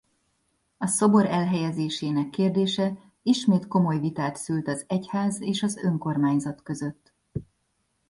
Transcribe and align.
A 0.77 0.87
szobor 0.87 1.25
elhelyezésének 1.25 2.29
kérdése 2.29 2.93
ismét 3.23 3.67
komoly 3.67 3.99
vitát 3.99 4.35
szült 4.35 4.67
az 4.67 4.85
egyház 4.87 5.41
és 5.41 5.63
az 5.63 5.75
önkormányzat 5.77 6.63
között. 6.63 7.13